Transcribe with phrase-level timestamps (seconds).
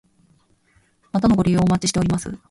[1.11, 2.35] またのご利用お待ちしております。